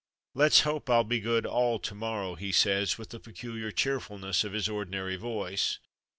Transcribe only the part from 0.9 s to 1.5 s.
be good